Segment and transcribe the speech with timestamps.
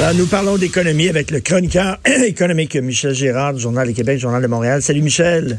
[0.00, 4.40] Alors, nous parlons d'économie avec le chroniqueur économique Michel Gérard du Journal du Québec, Journal
[4.40, 4.80] de Montréal.
[4.80, 5.58] Salut Michel.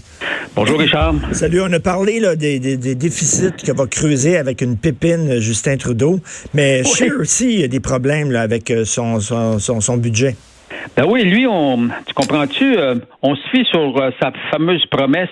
[0.56, 1.14] Bonjour Richard.
[1.32, 5.40] Salut, on a parlé là, des, des, des déficits que va creuser avec une pépine
[5.40, 6.22] Justin Trudeau,
[6.56, 10.36] mais sais aussi il y a des problèmes là, avec euh, son, son, son, budget.
[10.98, 15.30] Ben oui, lui, on, tu comprends-tu, euh, on se fie sur euh, sa fameuse promesse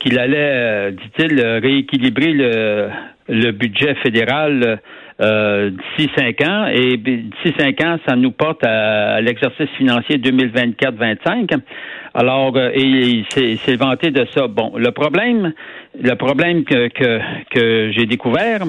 [0.00, 2.90] qu'il allait, dit-il, rééquilibrer le,
[3.28, 4.80] le budget fédéral
[5.20, 6.66] euh, d'ici cinq ans.
[6.72, 11.58] Et d'ici cinq ans, ça nous porte à, l'exercice financier 2024-25.
[12.14, 14.46] Alors, euh, et c'est vanté de ça.
[14.46, 15.52] Bon, le problème,
[16.00, 17.18] le problème que, que,
[17.50, 18.60] que j'ai découvert,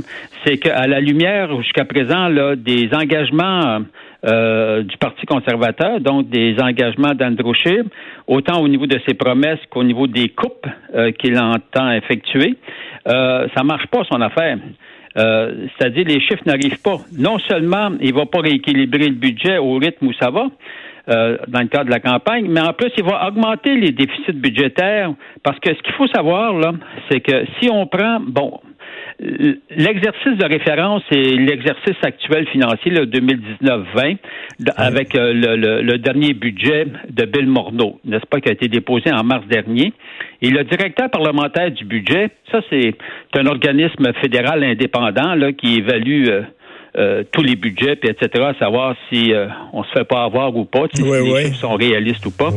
[0.43, 3.81] c'est qu'à la lumière jusqu'à présent là, des engagements
[4.25, 7.83] euh, du Parti conservateur, donc des engagements d'Andrew Scheer,
[8.27, 10.67] autant au niveau de ses promesses qu'au niveau des coupes
[11.19, 12.57] qu'il entend effectuer,
[13.07, 14.57] euh, ça marche pas son affaire.
[15.17, 16.97] Euh, c'est-à-dire les chiffres n'arrivent pas.
[17.17, 20.47] Non seulement il va pas rééquilibrer le budget au rythme où ça va,
[21.09, 24.33] euh, dans le cadre de la campagne, mais en plus, il va augmenter les déficits
[24.33, 25.11] budgétaires
[25.43, 26.73] parce que ce qu'il faut savoir, là,
[27.09, 28.59] c'est que si on prend, bon,
[29.19, 34.17] L'exercice de référence est l'exercice actuel financier, le 2019-20,
[34.77, 39.25] avec euh, le, dernier budget de Bill Morneau, n'est-ce pas, qui a été déposé en
[39.25, 39.91] mars dernier.
[40.41, 42.93] Et le directeur parlementaire du budget, ça c'est
[43.35, 46.43] un organisme fédéral indépendant là, qui évalue euh,
[46.99, 50.53] euh, tous les budgets, puis etc., à savoir si euh, on se fait pas avoir
[50.55, 52.49] ou pas, si les chiffres sont réalistes ou pas.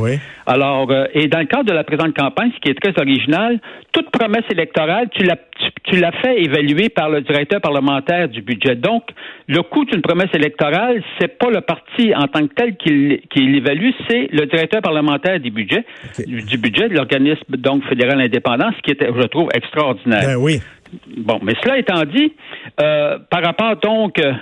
[0.47, 3.61] Alors, euh, et dans le cadre de la présente campagne, ce qui est très original,
[3.93, 5.37] toute promesse électorale, tu l'as
[5.85, 8.75] tu, l'as fait évaluer par le directeur parlementaire du budget.
[8.75, 9.05] Donc,
[9.47, 13.91] le coût d'une promesse électorale, c'est pas le parti en tant que tel qui, l'évalue,
[14.09, 15.85] c'est le directeur parlementaire du budget,
[16.27, 20.27] du, budget de l'organisme donc fédéral indépendant, ce qui était, je trouve, extraordinaire.
[20.27, 20.61] Ben oui.
[21.17, 22.33] Bon, mais cela étant dit,
[22.81, 24.33] euh, par rapport donc euh,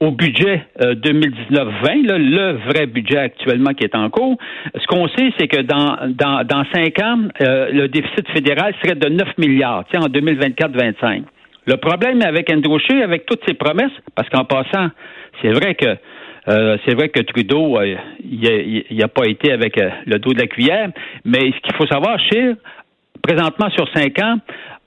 [0.00, 4.36] au budget 2019-20, euh, le vrai budget actuellement qui est en cours,
[4.74, 9.08] ce qu'on sait, c'est que dans, dans, dans cinq ans, le déficit fédéral serait de
[9.08, 11.22] 9 milliards, en 2024-25.
[11.66, 14.88] Le problème avec Andrew Scheer, avec toutes ses promesses, parce qu'en passant,
[15.42, 15.96] c'est vrai que
[16.46, 17.78] c'est vrai que Trudeau,
[18.24, 20.88] il n'a pas été avec le dos de la cuillère,
[21.24, 22.54] mais ce qu'il faut savoir, Scheer,
[23.22, 24.38] présentement sur cinq ans,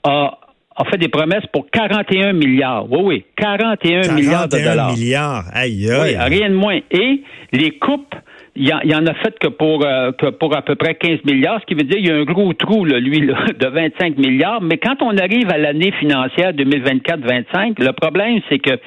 [0.04, 0.40] a
[0.76, 2.92] a fait des promesses pour 41 milliards.
[2.92, 4.94] Oui, oui, 41, milliards de dollars.
[4.94, 6.16] milliards, aïe, aïe.
[6.16, 6.80] Oui, rien de moins.
[6.92, 8.16] Et les coupes,
[8.56, 11.60] il y, en a fait que pour, euh, que pour à peu près 15 milliards,
[11.62, 13.20] ce qui veut dire qu'il y a un gros trou, là, lui,
[13.60, 14.62] de 25 milliards.
[14.62, 18.80] Mais quand on arrive à l'année financière 2024-25, le problème, c'est que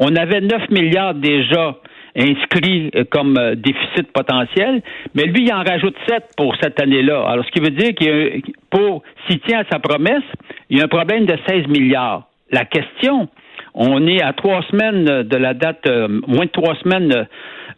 [0.00, 1.76] on avait 9 milliards déjà
[2.16, 4.82] inscrit euh, comme euh, déficit potentiel,
[5.14, 7.24] mais lui, il en rajoute 7 pour cette année-là.
[7.26, 10.22] Alors, ce qui veut dire qu'il pour s'il tient à sa promesse,
[10.70, 12.28] il y a un problème de 16 milliards.
[12.50, 13.28] La question,
[13.74, 17.26] on est à trois semaines de la date, euh, moins de trois semaines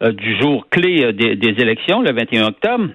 [0.01, 2.89] du jour clé des, élections, le 21 octobre.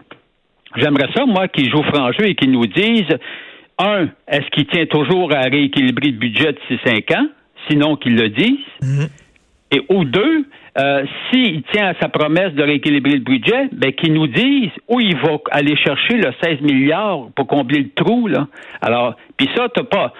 [0.76, 3.19] J'aimerais ça, moi, qu'ils jouent franc jeu et qu'ils nous disent,
[3.78, 7.26] un, est-ce qu'il tient toujours à rééquilibrer le budget de ces cinq ans?
[7.69, 8.59] Sinon, qu'ils le disent.
[8.82, 9.09] Mm-hmm.
[9.72, 10.44] Et ou deux,
[10.78, 15.00] euh, s'il tient à sa promesse de rééquilibrer le budget, ben qu'il nous dise où
[15.00, 18.27] il va aller chercher le 16 milliards pour combler le trou.
[18.27, 18.49] Là.
[18.81, 20.15] Alors, puis ça, t'as pas.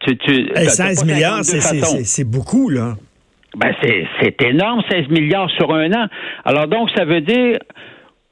[0.00, 2.94] Tu, tu, 16 milliards, c'est beaucoup, là.
[3.56, 6.06] Ben, c'est énorme, 16 milliards sur un an.
[6.44, 7.58] Alors, donc, ça veut dire.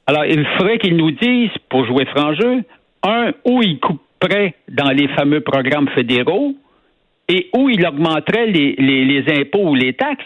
[0.07, 2.63] Alors, il faudrait qu'il nous dise, pour jouer franc jeu,
[3.03, 6.55] un, où il couperait dans les fameux programmes fédéraux
[7.29, 10.25] et où il augmenterait les, les, les impôts ou les taxes.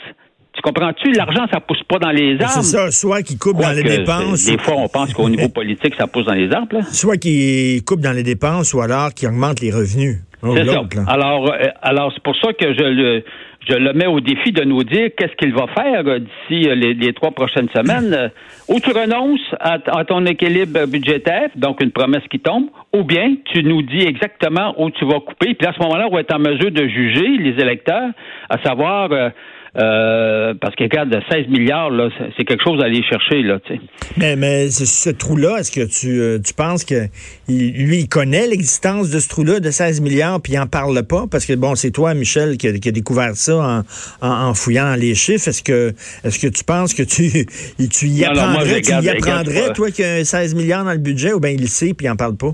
[0.55, 1.11] Tu comprends-tu?
[1.11, 2.53] L'argent, ça pousse pas dans les arbres.
[2.53, 4.45] C'est ça, soit qu'il coupe dans les dépenses.
[4.45, 6.81] Des fois, on pense qu'au niveau politique, ça pousse dans les arbres.
[6.91, 10.17] Soit qu'il coupe dans les dépenses ou alors qu'il augmente les revenus.
[10.41, 10.83] C'est ça.
[11.07, 13.23] Alors, euh, alors c'est pour ça que je le,
[13.67, 16.75] je le mets au défi de nous dire qu'est-ce qu'il va faire euh, d'ici euh,
[16.75, 18.31] les, trois prochaines semaines.
[18.67, 23.63] ou tu renonces à, ton équilibre budgétaire, donc une promesse qui tombe, ou bien tu
[23.63, 25.53] nous dis exactement où tu vas couper.
[25.55, 28.09] Puis à ce moment-là, on va être en mesure de juger les électeurs,
[28.49, 29.29] à savoir euh,
[29.75, 33.81] parce que, de 16 milliards, là, c'est quelque chose à aller chercher, là, tu sais.
[34.17, 37.07] Mais, mais ce, trou-là, est-ce que tu, euh, tu penses que
[37.49, 41.25] lui, il connaît l'existence de ce trou-là de 16 milliards, puis il en parle pas?
[41.29, 43.83] Parce que, bon, c'est toi, Michel, qui a, découvert ça
[44.21, 45.49] en, en, fouillant les chiffres.
[45.49, 45.89] Est-ce que,
[46.23, 47.45] est-ce que tu penses que tu,
[47.89, 51.33] tu y apprendrais, tu y apprendrais, toi, qu'il y a 16 milliards dans le budget,
[51.33, 52.53] ou bien il le sait, puis il en parle pas?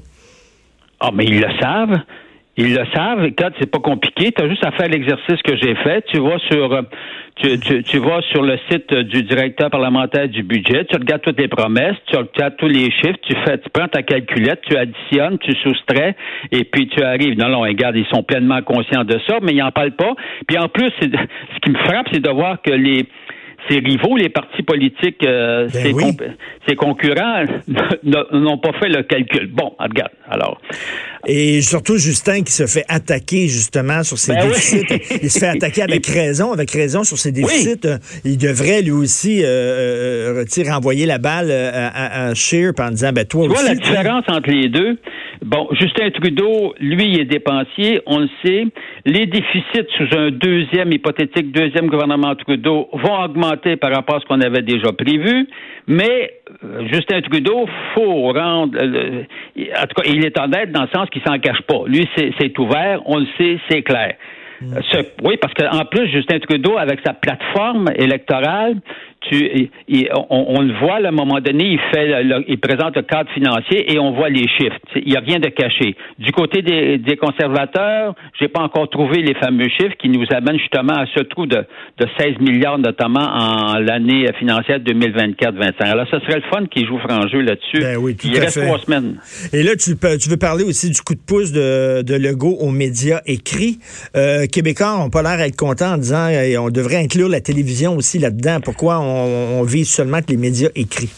[0.99, 1.99] Ah, mais ils le savent.
[2.57, 3.29] Ils le savent.
[3.37, 6.05] Quand c'est pas compliqué, tu as juste à faire l'exercice que j'ai fait.
[6.07, 6.81] Tu vas sur euh,
[7.35, 11.39] tu, tu, tu, vas sur le site du directeur parlementaire du budget, tu regardes toutes
[11.39, 15.37] les promesses, tu regardes tous les chiffres, tu fais, tu prends ta calculette, tu additionnes,
[15.39, 16.15] tu soustrais,
[16.51, 17.37] et puis tu arrives.
[17.37, 20.13] Non, non, regarde, ils sont pleinement conscients de ça, mais ils n'en parlent pas.
[20.47, 23.05] Puis en plus, ce qui me frappe, c'est de voir que les
[23.69, 25.93] ses rivaux, les partis politiques, euh, ben
[26.67, 27.43] ses, concurrents
[28.33, 29.47] n'ont pas fait le calcul.
[29.51, 30.59] Bon, regarde, alors.
[31.27, 34.85] Et surtout Justin qui se fait attaquer justement sur ses ben déficits.
[35.21, 37.87] Il se fait attaquer avec raison, avec raison sur ses déficits.
[38.25, 43.25] Il devrait lui aussi euh, euh renvoyer la balle à, à, Scheer en disant, ben
[43.25, 44.97] toi tu Vois la différence entre les deux?
[45.43, 48.65] Bon, Justin Trudeau, lui, il est dépensier, on le sait.
[49.05, 54.25] Les déficits sous un deuxième, hypothétique deuxième gouvernement Trudeau vont augmenter par rapport à ce
[54.25, 55.47] qu'on avait déjà prévu.
[55.87, 56.31] Mais
[56.63, 58.77] euh, Justin Trudeau, faut rendre.
[58.79, 59.23] Euh,
[59.57, 61.85] en tout cas, il est honnête dans le sens qu'il s'en cache pas.
[61.87, 64.13] Lui, c'est ouvert, on le sait, c'est clair.
[64.61, 64.77] Mm.
[65.23, 68.75] oui, parce qu'en plus, Justin Trudeau, avec sa plateforme électorale,
[69.21, 69.69] tu,
[70.29, 73.99] on, le voit, à un moment donné, il fait, il présente le cadre financier et
[73.99, 74.77] on voit les chiffres.
[74.95, 75.95] Il n'y a rien de caché.
[76.17, 80.57] Du côté des, des conservateurs, j'ai pas encore trouvé les fameux chiffres qui nous amènent
[80.57, 81.57] justement à ce trou de,
[81.99, 85.73] de 16 milliards, notamment en l'année financière 2024-25.
[85.81, 87.79] Alors, ce serait le fun qui joue franc jeu là-dessus.
[87.79, 89.19] Ben oui, il reste trois semaines.
[89.53, 92.71] Et là, tu, tu veux parler aussi du coup de pouce de, de Legault aux
[92.71, 93.77] médias écrits.
[94.15, 96.29] Euh, Québécois n'ont pas l'air d'être contents en disant
[96.59, 98.59] on devrait inclure la télévision aussi là-dedans.
[98.63, 101.11] Pourquoi on on, vise seulement que les médias écrits.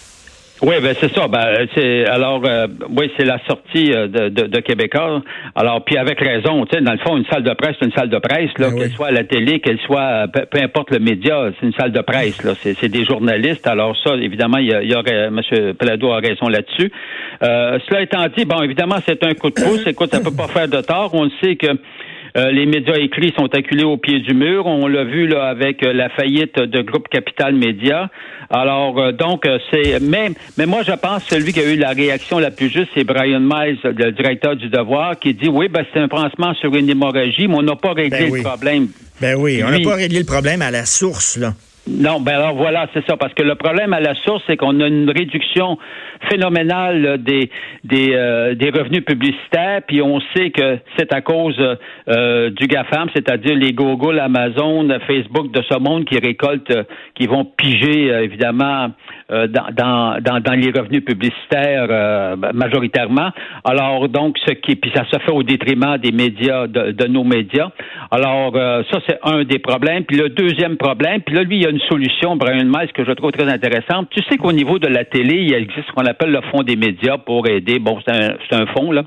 [0.62, 1.28] Oui, ben c'est ça.
[1.28, 5.22] Ben c'est alors euh, oui, c'est la sortie euh, de, de, Québécois.
[5.56, 7.92] Alors puis avec raison, tu sais, dans le fond, une salle de presse, c'est une
[7.92, 11.00] salle de presse là, ben qu'elle soit à la télé, qu'elle soit peu, importe le
[11.00, 12.54] média, c'est une salle de presse là.
[12.62, 13.68] C'est des journalistes.
[13.68, 15.42] Alors ça, évidemment, il y, a, il y aurait, M.
[15.74, 16.92] Pelado a raison là-dessus.
[17.44, 19.86] Euh, cela étant dit, bon, évidemment, c'est un coup de pouce.
[19.86, 21.12] Écoute, ça peut pas faire de tort.
[21.13, 21.68] On le sait que
[22.36, 24.66] euh, les médias écrits sont acculés au pied du mur.
[24.66, 28.10] On l'a vu là avec euh, la faillite de Groupe Capital Média.
[28.50, 32.40] Alors euh, donc c'est mais mais moi je pense celui qui a eu la réaction
[32.40, 36.00] la plus juste c'est Brian Miles, le directeur du Devoir, qui dit oui ben c'est
[36.00, 38.88] un pansement sur une hémorragie, mais on n'a pas réglé ben le problème.
[39.22, 41.54] Ben oui, on n'a pas réglé le problème à la source là.
[41.86, 44.80] Non, ben alors voilà, c'est ça, parce que le problème à la source, c'est qu'on
[44.80, 45.78] a une réduction
[46.30, 47.50] phénoménale des
[47.84, 51.62] des, euh, des revenus publicitaires, puis on sait que c'est à cause
[52.08, 56.74] euh, du GAFAM, c'est-à-dire les Google, Amazon, Facebook de ce monde qui récoltent,
[57.16, 58.92] qui vont piger évidemment
[59.34, 63.30] euh, dans, dans, dans, les revenus publicitaires euh, majoritairement.
[63.64, 67.24] Alors donc ce qui puis ça se fait au détriment des médias de, de nos
[67.24, 67.70] médias.
[68.12, 70.04] Alors euh, ça c'est un des problèmes.
[70.04, 73.04] Puis le deuxième problème, puis là lui il y a une solution Brian Miles que
[73.04, 74.08] je trouve très intéressante.
[74.12, 76.75] Tu sais qu'au niveau de la télé il existe ce qu'on appelle le fonds des
[76.75, 77.80] médias pour aider.
[77.80, 79.04] Bon c'est un, un fonds là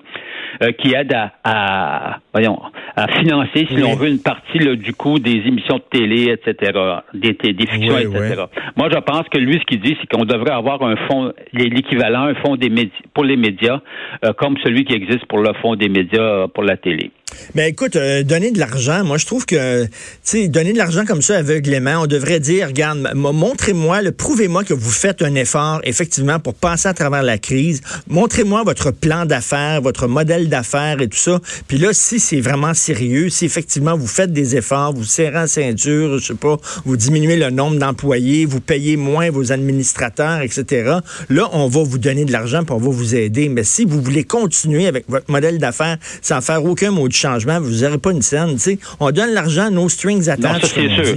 [0.79, 2.61] qui aide à, à voyons
[2.97, 6.73] à financer si l'on veut une partie là, du coût des émissions de télé etc.
[7.15, 8.45] des, des fictions etc.
[8.77, 12.25] Moi je pense que lui ce qu'il dit c'est qu'on devrait avoir un fonds, l'équivalent,
[12.25, 13.81] un fonds des médias, pour les médias,
[14.25, 17.11] euh, comme celui qui existe pour le fonds des médias euh, pour la télé.
[17.55, 19.91] Mais écoute, euh, donner de l'argent, moi je trouve que, tu
[20.23, 24.91] sais, donner de l'argent comme ça aveuglément, on devrait dire, regarde, montrez-moi, prouvez-moi que vous
[24.91, 27.83] faites un effort, effectivement, pour passer à travers la crise.
[28.09, 31.41] Montrez-moi votre plan d'affaires, votre modèle d'affaires et tout ça.
[31.69, 35.47] Puis là, si c'est vraiment sérieux, si effectivement vous faites des efforts, vous serrez la
[35.47, 40.99] ceinture, je sais pas, vous diminuez le nombre d'employés, vous payez moins vos administrateurs, etc.
[41.29, 43.49] Là, on va vous donner de l'argent, pour on va vous aider.
[43.49, 47.61] Mais si vous voulez continuer avec votre modèle d'affaires sans faire aucun mot de changement,
[47.61, 48.57] vous n'aurez pas une scène.
[49.01, 50.29] On donne l'argent, no strings
[50.67, 51.17] sûr.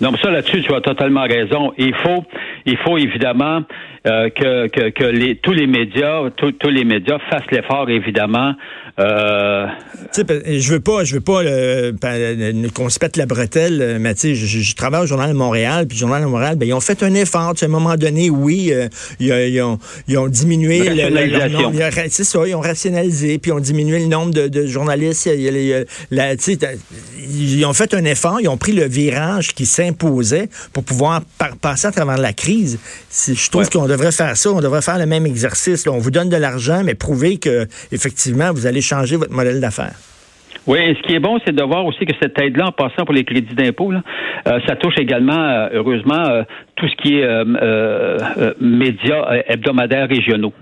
[0.00, 1.72] non, mais ça, là-dessus, tu as totalement raison.
[1.78, 2.24] Il faut,
[2.66, 3.62] il faut évidemment
[4.06, 8.54] euh, que, que, que les, tous les médias, tous les médias fassent l'effort, évidemment,
[8.98, 9.66] euh...
[10.16, 11.42] Je veux pas, je veux pas
[12.74, 15.96] qu'on se pète la bretelle, mais tu sais, je, travaille au Journal de Montréal, puis
[15.96, 17.52] le Journal de Montréal, ben, ils ont fait un effort.
[17.60, 18.88] À un moment donné, oui, euh,
[19.18, 19.78] ils, ont,
[20.08, 21.78] ils, ont, diminué le, nombre.
[22.08, 25.28] C'est ça, ils ont rationalisé, puis ils ont diminué le nombre de, journalistes.
[26.10, 31.22] La, ils ont fait un effort, ils ont pris le virage qui s'imposait pour pouvoir
[31.60, 32.78] passer à travers la crise.
[33.10, 35.86] Je trouve qu'on devrait faire ça, on devrait faire le même exercice.
[35.86, 39.96] On vous donne de l'argent, mais prouver que effectivement vous allez changer votre modèle d'affaires.
[40.66, 43.14] Oui, ce qui est bon, c'est de voir aussi que cette aide-là, en passant pour
[43.14, 46.42] les crédits d'impôt, euh, ça touche également, euh, heureusement, euh,
[46.76, 50.52] tout ce qui est médias hebdomadaires régionaux.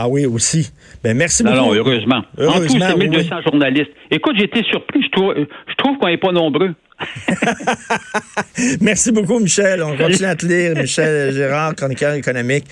[0.00, 0.70] Ah oui, aussi.
[1.02, 1.56] Ben, merci beaucoup.
[1.56, 2.22] Non, heureusement.
[2.38, 2.86] heureusement.
[2.86, 3.90] En tout, c'est 1200 journalistes.
[4.12, 5.02] Écoute, été surpris.
[5.02, 6.72] Je trouve, je trouve qu'on n'est pas nombreux.
[8.80, 9.82] Merci beaucoup, Michel.
[9.82, 12.66] On continue à te lire, Michel Gérard, chroniqueur économique.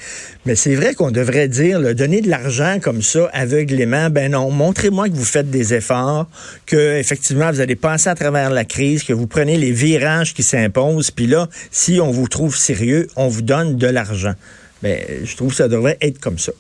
[0.45, 5.09] Mais c'est vrai qu'on devrait dire, donner de l'argent comme ça, aveuglément, ben non, montrez-moi
[5.09, 6.27] que vous faites des efforts,
[6.65, 10.45] que effectivement vous allez passer à travers la crise, que vous prenez les virages qui
[10.45, 14.35] s'imposent, puis là, si on vous trouve sérieux, on vous donne de l'argent.
[14.83, 16.53] Ben, je trouve que ça devrait être comme ça.